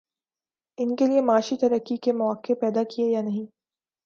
ان 0.77 0.95
کے 0.95 1.07
لیے 1.07 1.21
معاشی 1.21 1.57
ترقی 1.57 1.97
کے 1.97 2.11
مواقع 2.11 2.53
پیدا 2.61 2.83
کیے 2.83 3.11
یا 3.11 3.21
نہیں؟ 3.21 3.45